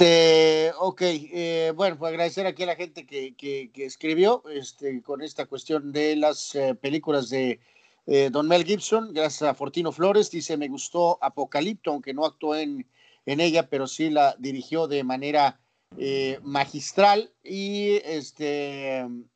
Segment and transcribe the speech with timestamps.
[0.00, 5.44] Este, ok, eh, bueno, pues agradecer aquí a la gente que, escribió este, con esta
[5.44, 7.60] cuestión de las eh, películas de
[8.06, 12.56] eh, Don Mel Gibson, gracias a Fortino Flores, dice, me gustó Apocalipto, aunque no actuó
[12.56, 12.86] en,
[13.26, 15.60] en ella, pero sí la dirigió de manera
[16.40, 17.30] magistral.
[17.44, 19.28] Y este, en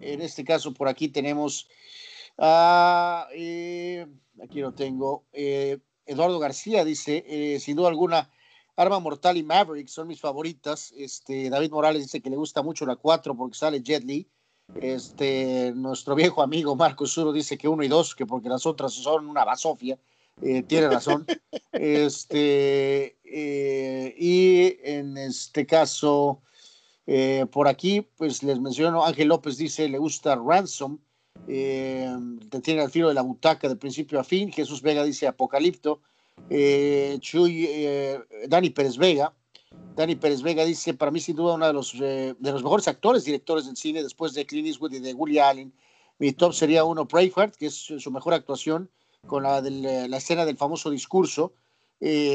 [0.00, 1.68] este caso por aquí tenemos,
[2.36, 8.28] a, aquí lo tengo, Eduardo García dice, sin duda alguna,
[8.80, 10.94] Arma Mortal y Maverick son mis favoritas.
[10.96, 14.26] Este, David Morales dice que le gusta mucho la 4 porque sale Jet Li.
[14.80, 18.94] Este, nuestro viejo amigo Marco Suro dice que 1 y 2, que porque las otras
[18.94, 19.98] son una basofia.
[20.40, 21.26] Eh, tiene razón.
[21.72, 26.42] Este, eh, y en este caso,
[27.06, 30.98] eh, por aquí, pues les menciono, Ángel López dice, le gusta Ransom,
[31.46, 34.52] te tiene al filo de la butaca de principio a fin.
[34.52, 36.00] Jesús Vega dice Apocalipto.
[36.48, 39.34] Eh, Chuy, eh, Dani Pérez Vega.
[39.94, 42.88] Dani Pérez Vega dice, para mí sin duda uno de los, eh, de los mejores
[42.88, 45.72] actores, directores del cine, después de Clint Eastwood y de Woody Allen.
[46.18, 48.90] Mi top sería uno, Braveheart, que es su mejor actuación,
[49.26, 51.52] con la, la escena del famoso discurso.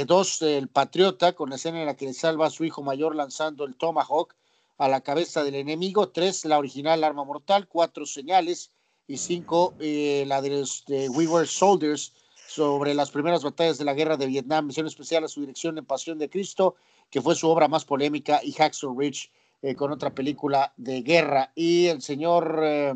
[0.06, 3.16] dos, El Patriota, con la escena en la que le salva a su hijo mayor
[3.16, 4.36] lanzando el Tomahawk
[4.78, 6.10] a la cabeza del enemigo.
[6.10, 7.68] Tres, la original Arma Mortal.
[7.68, 8.72] Cuatro, Señales.
[9.08, 12.12] Y cinco, la de We Were Soldiers,
[12.48, 15.86] sobre las primeras batallas de la guerra de Vietnam, misión especial a su dirección en
[15.86, 16.76] Pasión de Cristo,
[17.10, 21.52] que fue su obra más polémica, y Hacksaw Ridge eh, con otra película de guerra.
[21.56, 22.94] Y el señor eh,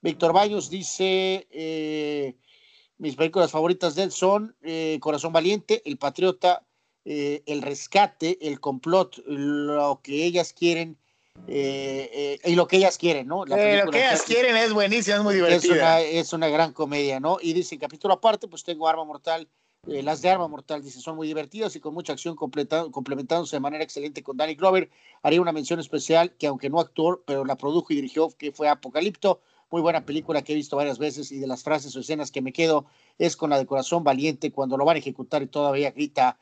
[0.00, 2.36] Víctor Baños dice, eh,
[2.98, 4.56] mis películas favoritas de él son
[5.00, 6.64] Corazón Valiente, El Patriota,
[7.04, 10.98] El Rescate, El Complot, lo que ellas quieren
[11.46, 13.44] eh, eh, y lo que ellas quieren, ¿no?
[13.46, 16.00] lo que ellas quieren es buenísima, es muy divertida.
[16.00, 17.38] Es una, gran comedia, ¿no?
[17.40, 19.48] Y dice, capítulo aparte, pues tengo Arma Mortal,
[19.86, 23.60] eh, las de Arma Mortal, dice, son muy divertidas y con mucha acción complementándose de
[23.60, 24.90] manera excelente con Danny Glover.
[25.22, 28.68] Haría una mención especial que aunque no actuó, pero la produjo y dirigió, que fue
[28.68, 29.40] Apocalipto.
[29.70, 32.40] Muy buena película que he visto varias veces y de las frases o escenas que
[32.40, 32.86] me quedo
[33.18, 36.38] es con la de corazón valiente cuando lo van a ejecutar y todavía grita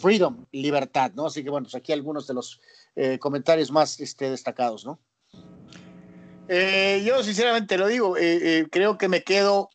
[0.00, 1.26] freedom, libertad, ¿no?
[1.26, 2.60] Así que bueno, pues aquí algunos de los
[2.96, 5.00] eh, comentarios más este, destacados, ¿no?
[6.46, 9.70] Eh, yo sinceramente lo digo, eh, creo que me quedo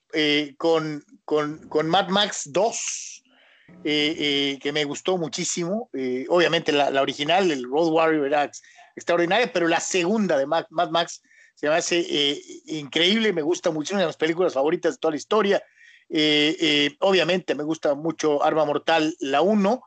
[0.57, 3.23] con, con, con, Mad Max 2,
[3.83, 5.89] que me gustó muchísimo.
[6.29, 8.49] obviamente la, original, el Road Warrior, era
[8.95, 11.21] extraordinaria, pero la segunda de Mad, Max
[11.55, 15.17] se me hace increíble, me gusta mucho, una de las películas favoritas de toda la
[15.17, 15.61] historia.
[16.99, 19.81] obviamente me gusta mucho Arma Mortal, la 1,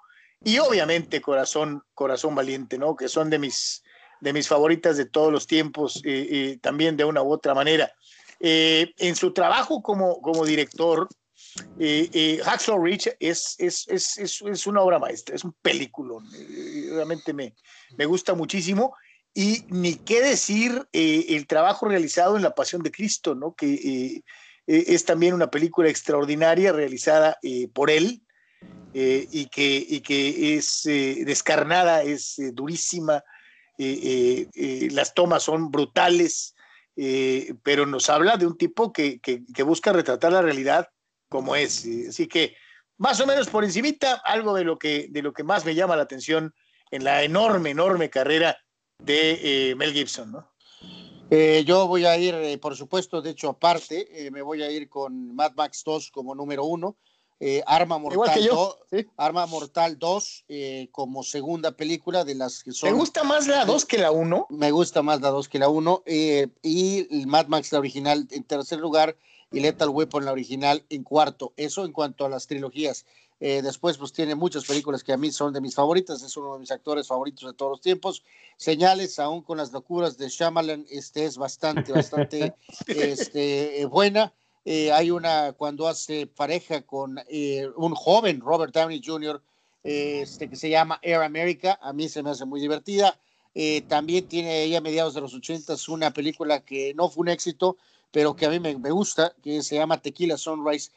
[0.45, 2.97] y obviamente Corazón, Corazón Valiente, ¿no?
[2.97, 3.83] Que son de mis,
[4.21, 7.93] de mis favoritas de todos los tiempos, eh, también de una u otra manera.
[8.41, 11.09] Eh, en su trabajo como, como director,
[11.79, 16.15] eh, eh Hacksaw Ridge es, es, es, es, una obra maestra, es un película,
[16.91, 17.55] realmente me,
[17.97, 18.95] me gusta muchísimo.
[19.35, 23.55] Y ni qué decir el trabajo realizado en La Pasión de Cristo, ¿no?
[23.55, 24.23] que
[24.67, 27.39] es también una película extraordinaria realizada
[27.73, 28.23] por él,
[28.95, 33.25] eh, y, que, y que es eh, descarnada, es eh, durísima,
[33.79, 36.55] las tomas son brutales,
[37.65, 40.89] pero nos habla de un tipo que, que, que, busca retratar la realidad
[41.29, 41.89] como es.
[42.09, 42.55] Así que
[42.99, 45.97] más o menos por encimita, algo de lo que, de lo que más me llama
[45.97, 46.55] la atención
[46.93, 48.57] en la enorme, enorme carrera
[48.99, 50.53] de Mel Gibson, ¿no?
[51.65, 55.55] yo voy a ir, por supuesto, de hecho, aparte, me voy a ir con Mad
[55.57, 56.99] Max 2 como número uno.
[57.45, 58.77] Eh, Arma Mortal 2,
[59.17, 62.89] Arma Mortal 2 eh, como segunda película de las que son.
[62.89, 64.47] ¿Te gusta más la 2 que la 1?
[64.51, 66.05] Me gusta más la 2 que la 1.
[66.07, 69.17] Eh, y Mad Max, la original, en tercer lugar.
[69.51, 71.53] Y Lethal Weapon, la original, en cuarto.
[71.57, 73.07] Eso en cuanto a las trilogías.
[73.41, 76.23] después, pues tiene muchas películas que a mí son de mis favoritas.
[76.23, 78.23] Es uno de mis actores favoritos de todos los tiempos.
[78.57, 82.55] Señales, aún con las locuras de Shyamalan, este es bastante, bastante
[82.87, 84.33] este, buena.
[84.65, 89.43] Eh, hay una cuando hace pareja con eh, un joven Robert Downey Jr.
[89.83, 93.19] este, que se llama Air America, a mí se me hace muy divertida.
[93.55, 97.29] Eh, también tiene ella a mediados de los 80 una película que no fue un
[97.29, 97.77] éxito,
[98.11, 100.91] pero que a mí me, gusta, que se llama Tequila Sunrise,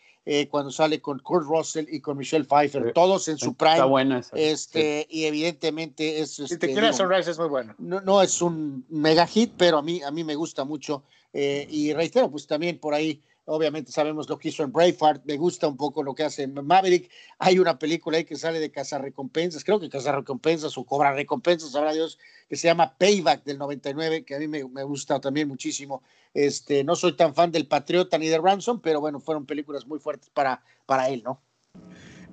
[0.49, 3.73] cuando sale con Kurt Russell y con Michelle Pfeiffer, todos en su prime.
[3.73, 4.35] Está buena esa.
[4.35, 6.39] Este, Y evidentemente es...
[6.39, 7.75] Este, Tequila Sunrise es muy bueno.
[7.77, 11.03] No, no, es un mega hit, pero a mí, a mí me gusta mucho.
[11.33, 15.67] y reitero, pues también por ahí Obviamente sabemos lo que hizo en Braveheart, me gusta
[15.67, 17.11] un poco lo que hace en Maverick.
[17.37, 21.93] Hay una película ahí que sale de recompensas, creo que recompensas o cobra recompensas, sabrá
[21.93, 22.17] Dios,
[22.49, 26.01] que se llama Payback del 99, que a mí me, me, gusta también muchísimo.
[26.33, 29.99] Este, no soy tan fan del Patriota ni de Ransom, pero bueno, fueron películas muy
[29.99, 31.39] fuertes para, para él, ¿no?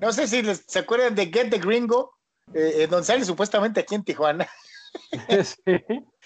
[0.01, 2.15] No sé si se acuerdan de Get the Gringo,
[2.55, 4.49] eh, donde sale supuestamente aquí en Tijuana.
[5.29, 5.75] sí,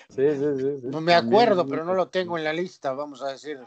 [0.08, 3.58] sí, sí, No me acuerdo, pero no lo tengo en la lista, vamos a decir.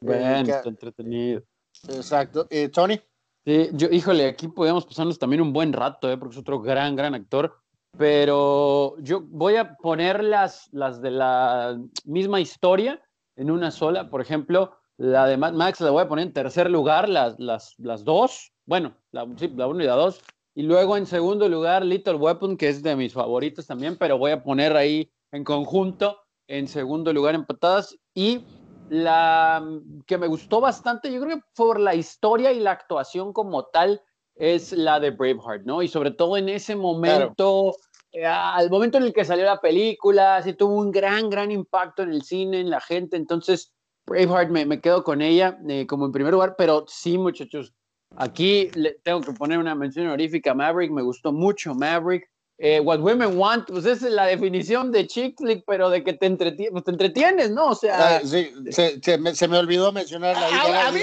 [0.00, 1.42] Bueno, está entretenido.
[1.88, 2.46] Exacto.
[2.50, 3.00] Eh, Tony.
[3.44, 6.18] Sí, yo, híjole, aquí podemos pasarnos también un buen rato, ¿eh?
[6.18, 7.56] porque es otro gran, gran actor.
[7.96, 13.02] Pero yo voy a poner las, las de la misma historia
[13.36, 14.10] en una sola.
[14.10, 17.74] Por ejemplo, la de Mad Max la voy a poner en tercer lugar, las, las,
[17.78, 18.52] las dos.
[18.66, 20.20] Bueno, la, sí, la uno y la dos.
[20.54, 24.32] Y luego en segundo lugar, Little Weapon, que es de mis favoritos también, pero voy
[24.32, 26.18] a poner ahí en conjunto,
[26.48, 27.96] en segundo lugar empatadas.
[28.14, 28.44] Y
[28.90, 29.64] la
[30.06, 34.02] que me gustó bastante, yo creo que por la historia y la actuación como tal,
[34.40, 35.82] es la de Braveheart, ¿no?
[35.82, 37.74] Y sobre todo en ese momento,
[38.10, 42.02] eh, al momento en el que salió la película, sí tuvo un gran, gran impacto
[42.02, 43.16] en el cine, en la gente.
[43.16, 43.74] Entonces,
[44.06, 47.74] Braveheart me, me quedo con ella eh, como en primer lugar, pero sí, muchachos,
[48.16, 52.28] aquí le tengo que poner una mención honorífica a Maverick, me gustó mucho Maverick.
[52.62, 56.12] Eh, what Women Want, pues esa es la definición de chick flick, pero de que
[56.12, 57.68] te, entretienes, pues te entretienes, ¿no?
[57.68, 58.16] O sea.
[58.16, 61.00] Ah, sí, se, me, olvidó mencionar la A, a, mí,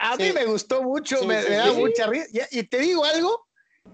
[0.00, 2.26] a, mí, me gustó mucho, me, da mucha risa.
[2.50, 3.46] Y, te digo algo,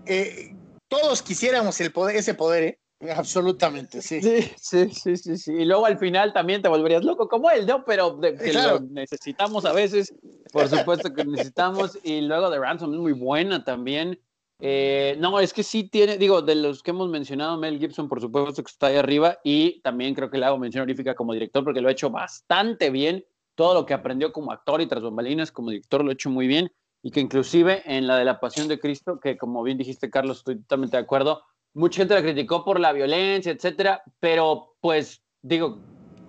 [0.06, 0.56] eh,
[0.88, 2.78] todos quisiéramos el poder, ese poder, ¿eh?
[3.14, 4.20] Absolutamente, sí.
[4.20, 7.84] Sí, sí, sí, sí, Y luego al final también te volverías loco como él, ¿no?
[7.84, 10.12] Pero que lo necesitamos a veces,
[10.52, 11.96] por supuesto que necesitamos.
[12.02, 14.20] Y luego de Ransom es muy buena también.
[14.60, 18.20] Eh, no, es que sí tiene, digo, de los que hemos mencionado, Mel Gibson, por
[18.20, 21.64] supuesto que está ahí arriba, y también creo que le hago mención honorífica como director,
[21.64, 23.24] porque lo ha hecho bastante bien.
[23.56, 26.46] Todo lo que aprendió como actor y tras bambalinas como director lo ha hecho muy
[26.46, 26.72] bien,
[27.02, 30.38] y que inclusive en la de la Pasión de Cristo, que como bien dijiste, Carlos,
[30.38, 31.42] estoy totalmente de acuerdo,
[31.74, 35.78] mucha gente la criticó por la violencia, etcétera, pero pues digo,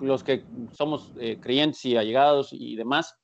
[0.02, 0.44] los que
[0.74, 3.16] somos eh, creyentes y allegados y demás,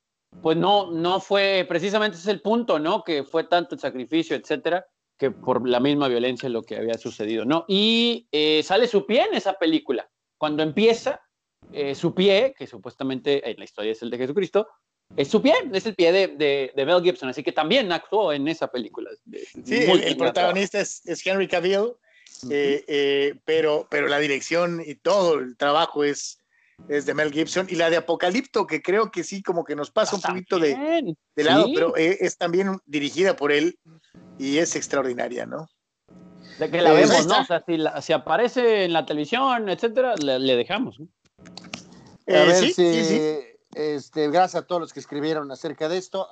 [0.42, 3.04] pues no, no fue, precisamente ese es el punto, ¿no?
[3.04, 4.86] Que fue tanto el sacrificio, etcétera,
[5.18, 7.66] que por la misma violencia lo que había sucedido, ¿no?
[7.68, 10.10] Y eh, sale su pie en esa película.
[10.38, 11.22] Cuando empieza,
[11.74, 14.68] eh, su pie, que supuestamente en la historia es el de Jesucristo,
[15.16, 18.32] es su pie, es el pie de, de, de Mel Gibson, así que también actuó
[18.32, 19.12] en esa película.
[19.64, 21.92] Sí, el, protagonista es, es, Henry Cavill,
[22.50, 26.41] eh, pero, pero la dirección y todo el trabajo es,
[26.90, 29.92] es de Mel Gibson, y la de Apocalipto, que creo que sí, como que nos
[29.92, 33.80] pasa un poquito de, de lado, pero eh, es, también dirigida por él
[34.38, 35.70] y es extraordinaria, ¿no?
[36.60, 37.42] De que la pues vemos, ¿no?
[37.42, 41.00] O sea, si, si, aparece en la televisión, etcétera, le, dejamos.
[42.28, 43.22] Eh, a ver sí, si, sí,
[43.74, 46.28] Este, gracias a todos los que escribieron acerca de esto.